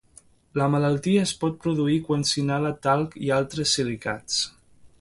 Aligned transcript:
La 0.59 0.67
malaltia 0.75 1.25
es 1.25 1.33
pot 1.43 1.59
produir 1.65 1.97
quan 2.07 2.25
s'inhala 2.29 2.73
talc 2.87 3.15
i 3.27 3.33
altres 3.39 3.75
silicats. 3.81 4.41